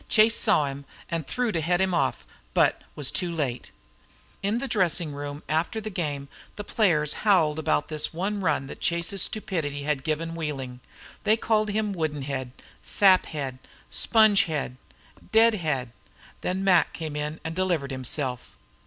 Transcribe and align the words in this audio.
Chase 0.09 0.35
saw 0.35 0.65
him 0.65 0.83
and 1.11 1.27
threw 1.27 1.51
to 1.51 1.61
head 1.61 1.79
him 1.79 1.93
off, 1.93 2.25
but 2.55 2.81
was 2.95 3.11
too 3.11 3.31
late. 3.31 3.69
In 4.41 4.57
the 4.57 4.67
dressing 4.67 5.11
room 5.11 5.43
after 5.47 5.79
the 5.79 5.91
game 5.91 6.27
the 6.55 6.63
players 6.63 7.13
howled 7.21 7.59
about 7.59 7.87
this 7.87 8.11
one 8.11 8.41
run 8.41 8.65
that 8.65 8.81
Chase's 8.81 9.21
stupidity 9.21 9.83
had 9.83 10.03
given 10.03 10.33
Wheeling. 10.33 10.79
They 11.23 11.37
called 11.37 11.69
him 11.69 11.93
"wooden 11.93 12.23
head," 12.23 12.49
"sap 12.81 13.27
head," 13.27 13.59
"sponge 13.91 14.45
head," 14.45 14.77
"dead 15.31 15.53
head." 15.53 15.91
Then 16.41 16.63
Mac 16.63 16.93
came 16.93 17.15
in 17.15 17.39
and 17.43 17.55
delivered 17.55 17.91
himself. 17.91 18.55